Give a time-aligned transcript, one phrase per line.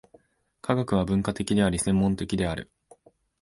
[0.63, 2.71] 科学は分科的であり、専門的である。